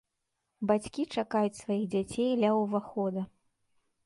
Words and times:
Бацькі 0.71 1.05
чакаюць 1.21 1.57
сваіх 1.61 1.83
дзяцей 1.93 2.31
ля 2.45 2.49
ўвахода. 2.61 3.21